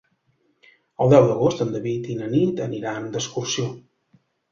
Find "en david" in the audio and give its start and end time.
1.65-2.07